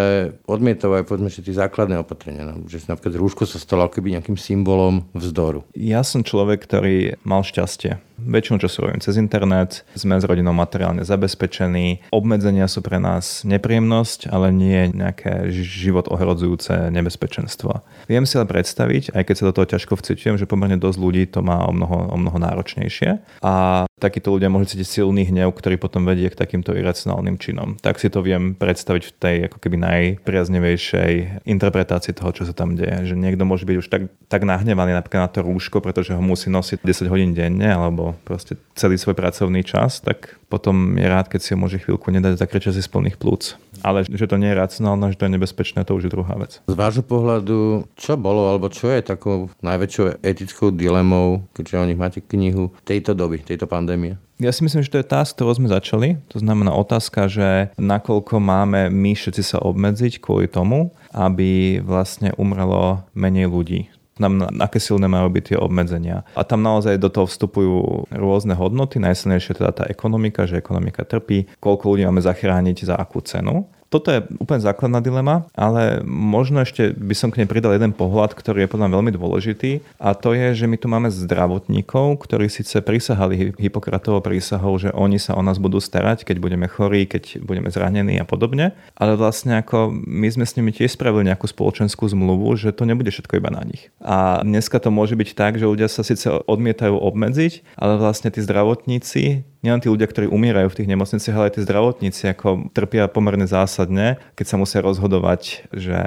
[0.49, 2.49] odmietajú aj povedzme, že tie základné opatrenia.
[2.49, 5.69] No, že napríklad rúško sa stalo akoby nejakým symbolom vzdoru.
[5.77, 11.01] Ja som človek, ktorý mal šťastie Väčšinu času robím cez internet, sme s rodinou materiálne
[11.03, 12.05] zabezpečení.
[12.13, 17.81] Obmedzenia sú pre nás nepríjemnosť, ale nie nejaké život ohrodzujúce nebezpečenstvo.
[18.07, 21.25] Viem si ale predstaviť, aj keď sa do toho ťažko vciťujem, že pomerne dosť ľudí
[21.33, 23.41] to má o mnoho, o mnoho náročnejšie.
[23.41, 27.77] A takíto ľudia môžu cítiť silný hnev, ktorý potom vedie k takýmto iracionálnym činom.
[27.85, 32.75] Tak si to viem predstaviť v tej ako keby najpriaznevejšej interpretácii toho, čo sa tam
[32.75, 33.13] deje.
[33.13, 34.03] Že niekto môže byť už tak,
[34.33, 38.57] tak nahnevaný napríklad na to rúško, pretože ho musí nosiť 10 hodín denne, alebo proste
[38.75, 42.77] celý svoj pracovný čas, tak potom je rád, keď si ho môže chvíľku nedať zakričať
[42.79, 43.55] si z plných plúc.
[43.81, 46.59] Ale že to nie je racionálne, že to je nebezpečné, to už je druhá vec.
[46.67, 52.01] Z vášho pohľadu, čo bolo, alebo čo je takou najväčšou etickou dilemou, keďže o nich
[52.01, 54.19] máte knihu, tejto doby, tejto pandémie?
[54.41, 56.17] Ja si myslím, že to je tá, s ktorou sme začali.
[56.33, 63.05] To znamená otázka, že nakoľko máme my všetci sa obmedziť kvôli tomu, aby vlastne umrelo
[63.13, 66.23] menej ľudí nám, aké silné majú byť tie obmedzenia.
[66.37, 71.49] A tam naozaj do toho vstupujú rôzne hodnoty, najsilnejšie teda tá ekonomika, že ekonomika trpí,
[71.59, 76.95] koľko ľudí máme zachrániť za akú cenu toto je úplne základná dilema, ale možno ešte
[76.95, 80.31] by som k nej pridal jeden pohľad, ktorý je podľa mňa veľmi dôležitý a to
[80.33, 85.43] je, že my tu máme zdravotníkov, ktorí síce prisahali Hipokratovou prísahou, že oni sa o
[85.43, 90.29] nás budú starať, keď budeme chorí, keď budeme zranení a podobne, ale vlastne ako my
[90.31, 93.91] sme s nimi tiež spravili nejakú spoločenskú zmluvu, že to nebude všetko iba na nich.
[93.99, 98.39] A dneska to môže byť tak, že ľudia sa síce odmietajú obmedziť, ale vlastne tí
[98.39, 103.09] zdravotníci nielen tí ľudia, ktorí umierajú v tých nemocniciach, ale aj tí zdravotníci ako trpia
[103.09, 106.01] pomerne zásadne, keď sa musia rozhodovať, že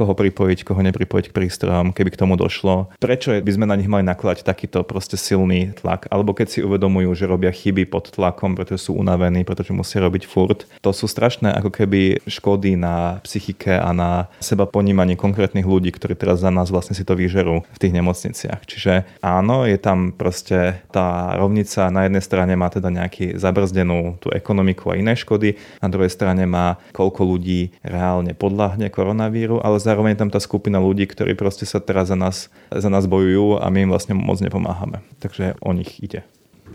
[0.00, 2.88] koho pripojiť, koho nepripojiť k prístrojom, keby k tomu došlo.
[2.96, 6.08] Prečo by sme na nich mali nakladať takýto proste silný tlak?
[6.08, 10.24] Alebo keď si uvedomujú, že robia chyby pod tlakom, pretože sú unavení, pretože musia robiť
[10.24, 10.64] furt.
[10.80, 16.16] To sú strašné ako keby škody na psychike a na seba ponímanie konkrétnych ľudí, ktorí
[16.16, 18.64] teraz za nás vlastne si to vyžerú v tých nemocniciach.
[18.64, 24.32] Čiže áno, je tam proste tá rovnica na jednej strane má teda nejaký zabrzdenú tú
[24.32, 30.14] ekonomiku a iné škody, na druhej strane má koľko ľudí reálne podľahne koronavíru, ale zároveň
[30.14, 33.66] je tam tá skupina ľudí, ktorí proste sa teraz za nás, za nás bojujú a
[33.66, 35.02] my im vlastne moc nepomáhame.
[35.18, 36.22] Takže o nich ide.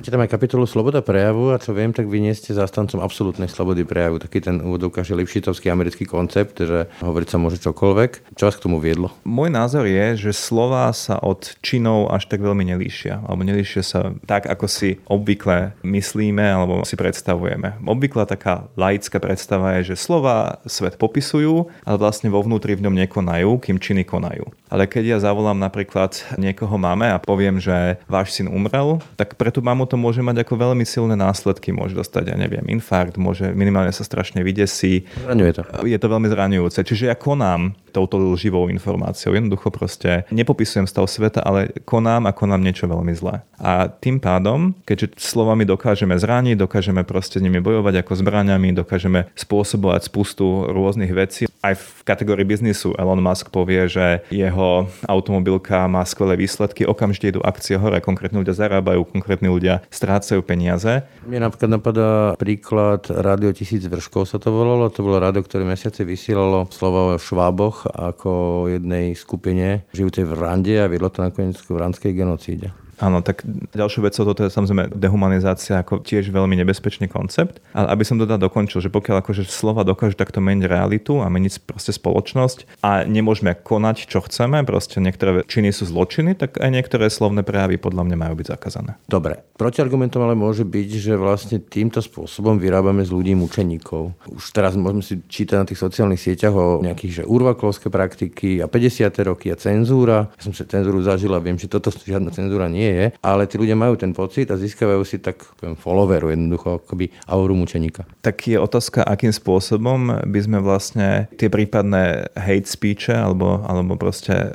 [0.05, 3.49] Máte tam aj kapitolu Sloboda prejavu a čo viem, tak vy nie ste zastancom absolútnej
[3.49, 4.21] slobody prejavu.
[4.21, 8.37] Taký ten úvodovka, že Lipšitovský americký koncept, že hovoriť sa môže čokoľvek.
[8.37, 9.09] Čo vás k tomu viedlo?
[9.25, 13.25] Môj názor je, že slova sa od činov až tak veľmi nelíšia.
[13.25, 17.81] Alebo nelíšia sa tak, ako si obvykle myslíme alebo si predstavujeme.
[17.81, 22.93] Obvykle taká laická predstava je, že slova svet popisujú, ale vlastne vo vnútri v ňom
[22.93, 24.53] nekonajú, kým činy konajú.
[24.69, 29.49] Ale keď ja zavolám napríklad niekoho máme a poviem, že váš syn umrel, tak pre
[29.49, 31.71] tú mamu to môže mať ako veľmi silné následky.
[31.71, 35.07] Môže dostať, ja neviem, infarkt, môže minimálne sa strašne vydesí.
[35.23, 35.61] Zraňuje to.
[35.87, 36.79] Je to veľmi zraňujúce.
[36.83, 39.31] Čiže ja konám touto živou informáciou.
[39.31, 43.47] Jednoducho proste nepopisujem stav sveta, ale konám a konám niečo veľmi zlé.
[43.55, 49.31] A tým pádom, keďže slovami dokážeme zraniť, dokážeme proste s nimi bojovať ako zbraniami, dokážeme
[49.39, 51.47] spôsobovať spustu rôznych vecí.
[51.63, 57.41] Aj v kategórii biznisu Elon Musk povie, že jeho automobilka má skvelé výsledky, okamžite idú
[57.41, 61.07] akcie hore, konkrétni ľudia zarábajú, konkrétni ľudia strácajú peniaze.
[61.25, 64.91] Mne napríklad napadá príklad Rádio tisíc vrškov sa to volalo.
[64.91, 70.75] To bolo rádio, ktoré mesiace vysielalo slova o šváboch ako jednej skupine žijúcej v Rande
[70.81, 72.84] a viedlo to nakoniec k randskej genocíde.
[72.99, 73.43] Áno, tak
[73.75, 77.59] ďalšou vecou toto je samozrejme dehumanizácia ako tiež veľmi nebezpečný koncept.
[77.75, 81.27] Ale aby som to teda dokončil, že pokiaľ akože slova dokážu takto meniť realitu a
[81.27, 86.69] meniť proste spoločnosť a nemôžeme konať, čo chceme, proste niektoré činy sú zločiny, tak aj
[86.71, 88.95] niektoré slovné prejavy podľa mňa majú byť zakázané.
[89.11, 89.43] Dobre.
[89.59, 94.15] Protiargumentom ale môže byť, že vlastne týmto spôsobom vyrábame z ľudí mučeníkov.
[94.31, 98.67] Už teraz môžeme si čítať na tých sociálnych sieťach o nejakých že urvakovské praktiky a
[98.67, 99.11] 50.
[99.23, 100.31] roky a cenzúra.
[100.35, 103.49] Ja som sa cenzúru zažil a viem, že toto žiadna cenzúra nie nie je, ale
[103.49, 108.05] tí ľudia majú ten pocit a získavajú si tak poviem, followeru, jednoducho akoby auru mučeníka.
[108.21, 114.33] Tak je otázka, akým spôsobom by sme vlastne tie prípadné hate speeche alebo, alebo proste
[114.33, 114.47] e,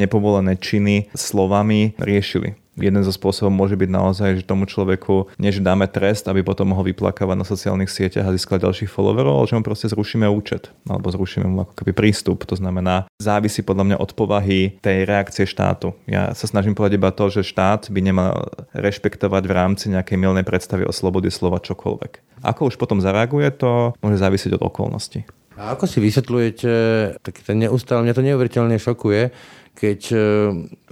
[0.00, 5.90] nepovolené činy slovami riešili jeden zo spôsobov môže byť naozaj, že tomu človeku, než dáme
[5.90, 9.64] trest, aby potom mohol vyplakávať na sociálnych sieťach a získať ďalších followerov, ale že mu
[9.66, 12.46] proste zrušíme účet alebo zrušíme mu ako keby prístup.
[12.46, 15.96] To znamená, závisí podľa mňa od povahy tej reakcie štátu.
[16.06, 20.46] Ja sa snažím povedať iba to, že štát by nemal rešpektovať v rámci nejakej milnej
[20.46, 22.42] predstavy o slobody slova čokoľvek.
[22.46, 25.28] Ako už potom zareaguje, to môže závisieť od okolností.
[25.60, 26.72] A ako si vysvetľujete,
[27.20, 29.28] taký ten neustále, mňa to neuveriteľne šokuje,
[29.80, 30.16] keď e,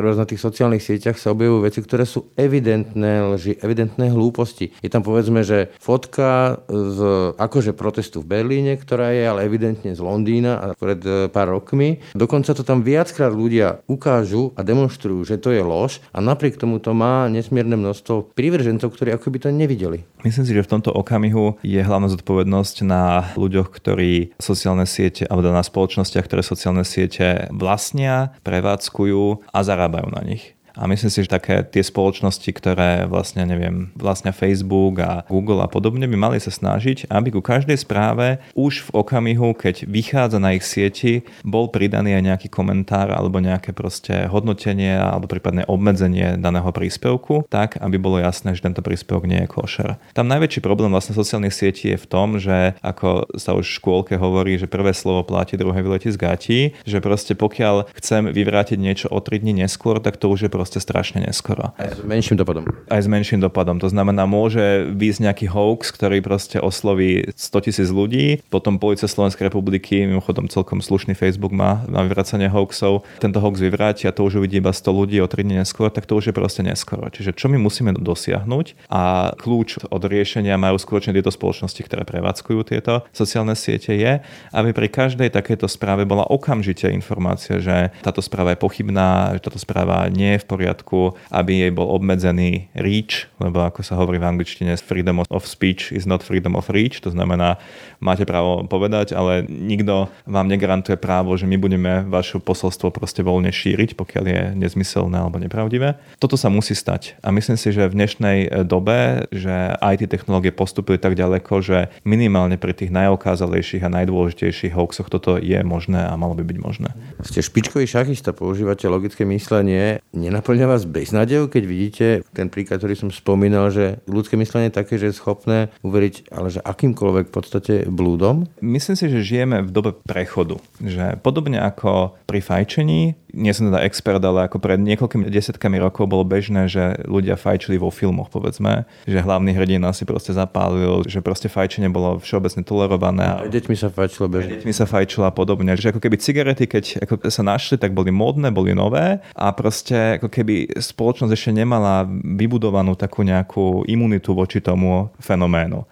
[0.01, 4.73] na tých sociálnych sieťach sa objavujú veci, ktoré sú evidentné lži, evidentné hlúposti.
[4.81, 6.99] Je tam povedzme, že fotka z
[7.37, 12.01] akože protestu v Berlíne, ktorá je ale evidentne z Londýna a pred e, pár rokmi.
[12.17, 16.81] Dokonca to tam viackrát ľudia ukážu a demonstrujú, že to je lož a napriek tomu
[16.81, 20.09] to má nesmierne množstvo prívržencov, ktorí ako by to nevideli.
[20.25, 25.53] Myslím si, že v tomto okamihu je hlavná zodpovednosť na ľuďoch, ktorí sociálne siete, alebo
[25.53, 30.58] na spoločnostiach, ktoré sociálne siete vlastnia, pre prevádzkujú a zarábajú na nich.
[30.79, 35.69] A myslím si, že také tie spoločnosti, ktoré vlastne, neviem, vlastne Facebook a Google a
[35.69, 40.55] podobne by mali sa snažiť, aby ku každej správe už v okamihu, keď vychádza na
[40.55, 46.71] ich sieti, bol pridaný aj nejaký komentár alebo nejaké proste hodnotenie alebo prípadne obmedzenie daného
[46.71, 49.99] príspevku, tak, aby bolo jasné, že tento príspevok nie je košer.
[50.15, 54.15] Tam najväčší problém vlastne sociálnych sietí je v tom, že ako sa už v škôlke
[54.15, 59.07] hovorí, že prvé slovo platí, druhé vyletí z gatí, že proste pokiaľ chcem vyvrátiť niečo
[59.11, 61.73] o 3 dní neskôr, tak to už je proste proste strašne neskoro.
[61.81, 62.69] Aj s menším dopadom.
[62.93, 63.81] Aj s menším dopadom.
[63.81, 69.49] To znamená, môže výjsť nejaký hoax, ktorý proste osloví 100 tisíc ľudí, potom Policia Slovenskej
[69.49, 74.45] republiky, mimochodom celkom slušný Facebook má na vyvracanie hoaxov, tento hoax vyvráti a to už
[74.45, 77.09] uvidí iba 100 ľudí o 3 dní neskôr, tak to už je proste neskoro.
[77.09, 82.61] Čiže čo my musíme dosiahnuť a kľúč od riešenia majú skutočne tieto spoločnosti, ktoré prevádzkujú
[82.69, 84.21] tieto sociálne siete je,
[84.53, 89.57] aby pri každej takejto správe bola okamžite informácia, že táto správa je pochybná, že táto
[89.57, 94.33] správa nie je v poriadku, aby jej bol obmedzený reach, lebo ako sa hovorí v
[94.33, 97.61] angličtine, freedom of speech is not freedom of reach, to znamená,
[98.01, 103.53] máte právo povedať, ale nikto vám negarantuje právo, že my budeme vaše posolstvo proste voľne
[103.53, 106.01] šíriť, pokiaľ je nezmyselné alebo nepravdivé.
[106.17, 107.21] Toto sa musí stať.
[107.21, 112.57] A myslím si, že v dnešnej dobe, že IT technológie postupili tak ďaleko, že minimálne
[112.57, 116.91] pri tých najokázalejších a najdôležitejších hoaxoch toto je možné a malo by byť možné.
[117.19, 119.99] Ste špičkový šachista, používate logické myslenie.
[120.15, 125.03] Nenaplňa vás beznádejou, keď vidíte ten príklad, ktorý som spomínal, že ľudské myslenie je také,
[125.03, 128.47] že je schopné uveriť, ale že akýmkoľvek v podstate blúdom?
[128.63, 130.63] Myslím si, že žijeme v dobe prechodu.
[130.79, 136.11] Že podobne ako pri fajčení, nie som teda expert, ale ako pred niekoľkými desiatkami rokov
[136.11, 141.23] bolo bežné, že ľudia fajčili vo filmoch, povedzme, že hlavný hrdina si proste zapálil, že
[141.23, 143.25] proste fajčenie bolo všeobecne tolerované.
[143.25, 144.59] A deťmi sa fajčilo bežne.
[144.59, 145.79] Deťmi sa fajčilo a podobne.
[145.79, 150.19] Že ako keby cigarety, keď ako sa našli, tak boli módne, boli nové a proste
[150.19, 155.87] ako keby spoločnosť ešte nemala vybudovanú takú nejakú imunitu voči tomu fenoménu.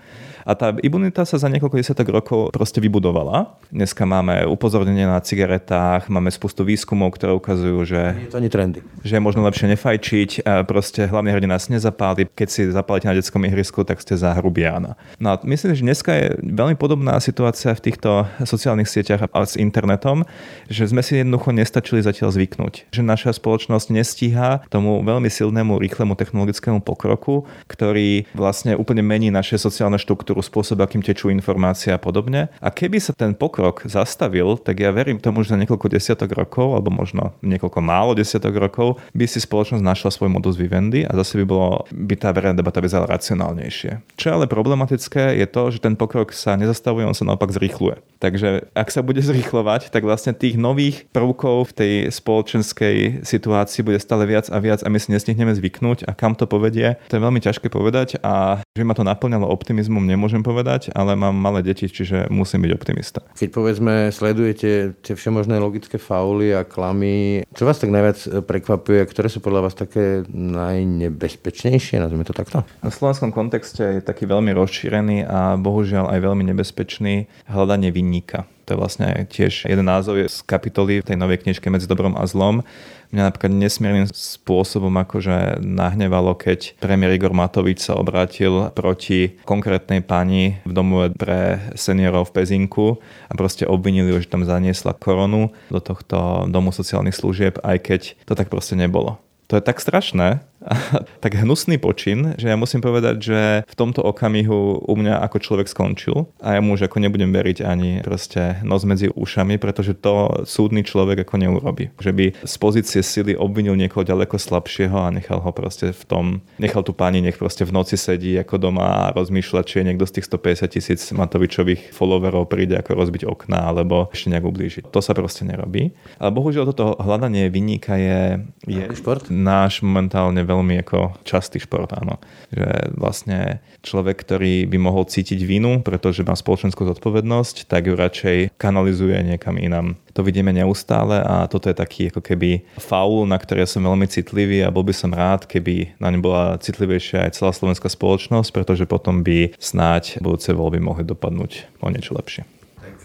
[0.47, 3.59] A tá imunita sa za niekoľko desiatok rokov proste vybudovala.
[3.75, 8.79] Dneska máme upozornenie na cigaretách, máme spustu výskumov, ktoré ukazujú, že, je to ani trendy.
[9.03, 10.47] že je možno lepšie nefajčiť.
[10.71, 12.31] Proste hlavne hrdina nás nezapáli.
[12.31, 14.95] Keď si zapálite na detskom ihrisku, tak ste za hrubiana.
[15.19, 19.59] No a myslím, že dneska je veľmi podobná situácia v týchto sociálnych sieťach a s
[19.59, 20.23] internetom,
[20.71, 22.95] že sme si jednoducho nestačili zatiaľ zvyknúť.
[22.95, 29.59] Že naša spoločnosť nestíha tomu veľmi silnému, rýchlemu technologickému pokroku, ktorý vlastne úplne mení naše
[29.59, 32.49] sociálne štruktúry štruktúru, spôsob, akým tečú informácie a podobne.
[32.61, 36.77] A keby sa ten pokrok zastavil, tak ja verím tomu, že za niekoľko desiatok rokov,
[36.77, 41.41] alebo možno niekoľko málo desiatok rokov, by si spoločnosť našla svoj modus vivendi a zase
[41.43, 44.17] by, bolo, by tá verejná debata vyzerala racionálnejšie.
[44.17, 48.01] Čo je ale problematické je to, že ten pokrok sa nezastavuje, on sa naopak zrýchluje.
[48.17, 54.01] Takže ak sa bude zrýchlovať, tak vlastne tých nových prvkov v tej spoločenskej situácii bude
[54.01, 57.25] stále viac a viac a my si nesnihneme zvyknúť a kam to povedie, to je
[57.25, 61.63] veľmi ťažké povedať a že ma to naplňalo optimizmom, nemôžem nemôžem povedať, ale mám malé
[61.63, 63.23] deti, čiže musím byť optimista.
[63.39, 69.31] Keď povedzme sledujete tie všemožné logické fauly a klamy, čo vás tak najviac prekvapuje, ktoré
[69.31, 72.67] sú podľa vás také najnebezpečnejšie, nazvime to takto?
[72.83, 78.51] Na slovenskom kontexte je taký veľmi rozšírený a bohužiaľ aj veľmi nebezpečný hľadanie vinníka.
[78.67, 82.27] To je vlastne tiež jeden názov z kapitoly v tej novej knižke Medzi dobrom a
[82.27, 82.67] zlom.
[83.15, 90.59] Mňa napríklad nesmiernym spôsobom akože nahnevalo, keď premiér Igor Matovič sa obrátil proti konkrétnej pani
[90.67, 92.99] v domu pre seniorov v Pezinku
[93.31, 98.01] a proste obvinili ju, že tam zaniesla koronu do tohto domu sociálnych služieb, aj keď
[98.27, 99.23] to tak proste nebolo.
[99.47, 100.43] To je tak strašné,
[101.25, 105.69] tak hnusný počin, že ja musím povedať, že v tomto okamihu u mňa ako človek
[105.71, 110.47] skončil a ja mu už ako nebudem veriť ani proste nos medzi ušami, pretože to
[110.47, 111.91] súdny človek ako neurobi.
[111.99, 116.25] Že by z pozície sily obvinil niekoho ďaleko slabšieho a nechal ho proste v tom,
[116.59, 120.07] nechal tu pani nech proste v noci sedí ako doma a rozmýšľa, či je niekto
[120.09, 124.85] z tých 150 tisíc Matovičových followerov príde ako rozbiť okna alebo ešte nejak ublížiť.
[124.91, 125.93] To sa proste nerobí.
[126.17, 128.21] Ale bohužiaľ toto hľadanie vyníka je,
[128.65, 128.85] je
[129.31, 132.23] náš momentálne veľmi ako častý šport, áno.
[132.55, 138.39] Že vlastne človek, ktorý by mohol cítiť vinu, pretože má spoločenskú zodpovednosť, tak ju radšej
[138.57, 140.01] kanalizuje niekam inam.
[140.17, 144.65] To vidíme neustále a toto je taký ako keby faul, na ktorý som veľmi citlivý
[144.65, 148.89] a bol by som rád, keby na ňu bola citlivejšia aj celá slovenská spoločnosť, pretože
[148.89, 152.56] potom by snáď budúce voľby mohli dopadnúť o niečo lepšie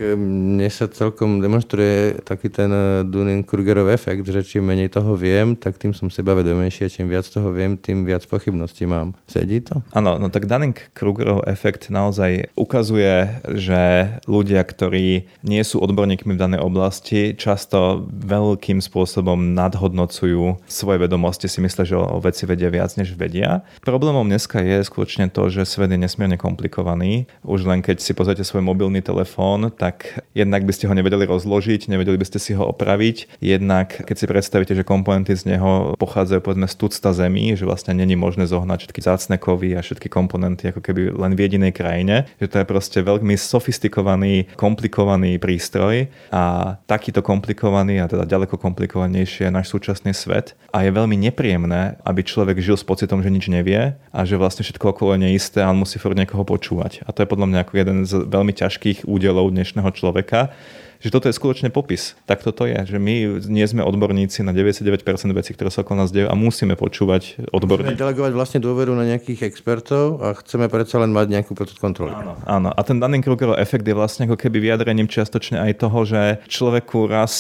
[0.02, 5.78] mne sa celkom demonstruje taký ten eh, Dunning-Krugerov efekt, že čím menej toho viem, tak
[5.78, 9.14] tým som sebavedomejší a čím viac toho viem, tým viac pochybností mám.
[9.30, 9.86] Sedí to?
[9.94, 16.62] Áno, no tak Dunning-Krugerov efekt naozaj ukazuje, že ľudia, ktorí nie sú odborníkmi v danej
[16.66, 23.14] oblasti, často veľkým spôsobom nadhodnocujú svoje vedomosti, si myslia, že o veci vedia viac, než
[23.14, 23.62] vedia.
[23.84, 27.28] Problémom dneska je skutočne to, že svet je nesmierne komplikovaný.
[27.44, 31.28] Už len keď si pozrite svoj mobilný telefón, tak tak jednak by ste ho nevedeli
[31.28, 33.44] rozložiť, nevedeli by ste si ho opraviť.
[33.44, 37.92] Jednak, keď si predstavíte, že komponenty z neho pochádzajú povedzme z tucta zemí, že vlastne
[37.92, 42.32] není možné zohnať všetky zácne kovy a všetky komponenty ako keby len v jedinej krajine,
[42.40, 49.52] že to je proste veľmi sofistikovaný, komplikovaný prístroj a takýto komplikovaný a teda ďaleko komplikovanejší
[49.52, 53.52] je náš súčasný svet a je veľmi nepríjemné, aby človek žil s pocitom, že nič
[53.52, 57.04] nevie a že vlastne všetko okolo je neisté a on musí furt niekoho počúvať.
[57.04, 60.54] A to je podľa mňa ako jeden z veľmi ťažkých údelov dnešného dnešného človeka,
[61.02, 62.14] že toto je skutočne popis.
[62.30, 65.02] Tak toto je, že my nie sme odborníci na 99%
[65.34, 67.98] vecí, ktoré sa okolo nás dejú a musíme počúvať odborníkov.
[67.98, 72.14] Musíme delegovať vlastne dôveru na nejakých expertov a chceme predsa len mať nejakú pod kontrolu.
[72.14, 72.70] Áno, áno.
[72.70, 77.34] A ten Dunning-Krugerov efekt je vlastne ako keby vyjadrením čiastočne aj toho, že človeku raz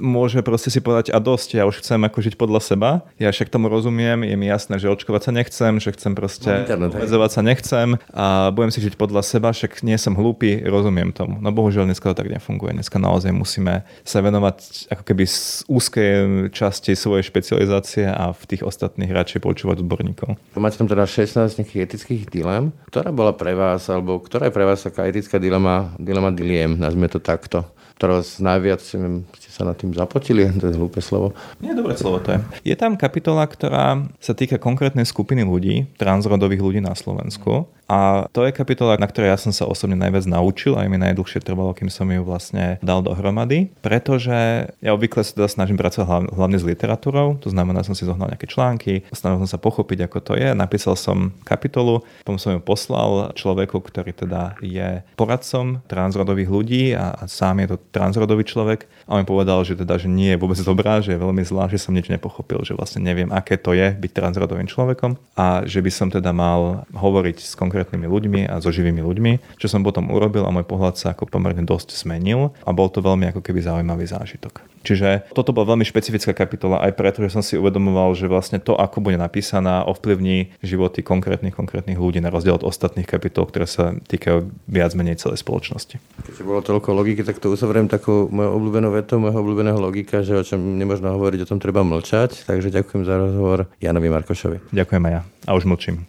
[0.00, 3.52] môže proste si povedať a dosť, ja už chcem ako žiť podľa seba, ja však
[3.52, 7.42] tomu rozumiem, je mi jasné, že očkovať sa nechcem, že chcem proste no, obmedzovať sa
[7.44, 11.36] nechcem a budem si žiť podľa seba, však nie som hlúpy, rozumiem tomu.
[11.42, 12.65] No bohužiaľ dneska to tak nefunguje.
[12.72, 16.12] Dneska naozaj musíme sa venovať ako keby z úzkej
[16.50, 20.40] časti svojej špecializácie a v tých ostatných radšej počúvať odborníkov.
[20.56, 22.72] Máte tam teda 16 nejakých etických dilem.
[22.88, 27.12] Ktorá bola pre vás, alebo ktorá je pre vás taká etická dilema, dilema diliem, nazvime
[27.12, 27.68] to takto?
[27.96, 31.32] Vás najviac ste sa nad tým zapotili, to je hlúpe slovo.
[31.64, 32.38] Nie, dobré slovo to je.
[32.72, 38.42] Je tam kapitola, ktorá sa týka konkrétnej skupiny ľudí, transrodových ľudí na Slovensku a to
[38.42, 41.86] je kapitola, na ktorej ja som sa osobne najviac naučil a mi najdlhšie trvalo, kým
[41.86, 47.38] som ju vlastne dal dohromady, pretože ja obvykle sa teda snažím pracovať hlavne s literatúrou,
[47.38, 50.98] to znamená, som si zohnal nejaké články, snažil som sa pochopiť, ako to je, napísal
[50.98, 57.30] som kapitolu, potom som ju poslal človeku, ktorý teda je poradcom transrodových ľudí a, a
[57.30, 60.60] sám je to transrodový človek a on mi povedal, že teda, že nie je vôbec
[60.60, 63.96] dobrá, že je veľmi zlá, že som nič nepochopil, že vlastne neviem, aké to je
[63.96, 68.58] byť transrodovým človekom a že by som teda mal hovoriť s konkrétnym konkrétnymi ľuďmi a
[68.58, 72.50] so živými ľuďmi, čo som potom urobil a môj pohľad sa ako pomerne dosť zmenil
[72.66, 74.75] a bol to veľmi ako keby zaujímavý zážitok.
[74.86, 78.78] Čiže toto bola veľmi špecifická kapitola aj preto, že som si uvedomoval, že vlastne to,
[78.78, 83.98] ako bude napísaná, ovplyvní životy konkrétnych konkrétnych ľudí na rozdiel od ostatných kapitol, ktoré sa
[83.98, 85.98] týkajú viac menej celej spoločnosti.
[86.22, 90.38] Keď bolo toľko logiky, tak to uzavriem takú moju obľúbenú vetu, môjho obľúbeného logika, že
[90.38, 92.46] o čom nemôžno hovoriť, o tom treba mlčať.
[92.46, 94.70] Takže ďakujem za rozhovor Janovi Markošovi.
[94.70, 95.20] Ďakujem aj ja.
[95.48, 96.06] A už mlčím.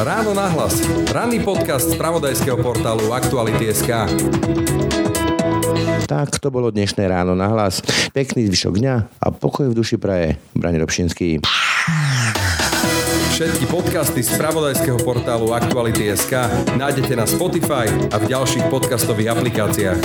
[0.00, 0.80] Ráno nahlas.
[1.12, 3.92] Ranný podcast z pravodajského portálu Aktuality.sk.
[6.06, 7.82] Tak to bolo dnešné ráno na hlas.
[8.12, 10.36] Pekný zvyšok dňa a pokoj v duši praje.
[10.52, 11.40] Brani Robšinský.
[13.32, 16.32] Všetky podcasty z pravodajského portálu Aktuality.sk
[16.76, 19.98] nájdete na Spotify a v ďalších podcastových aplikáciách.